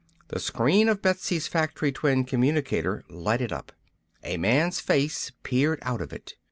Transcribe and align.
The 0.29 0.39
screen 0.39 0.89
of 0.89 1.03
Betsy's 1.03 1.47
factory 1.47 1.91
twin 1.91 2.23
communicator 2.23 3.03
lighted 3.07 3.51
up. 3.53 3.71
A 4.23 4.37
man's 4.37 4.79
face 4.79 5.31
peered 5.43 5.77
out 5.83 6.01
of 6.01 6.11
it. 6.11 6.33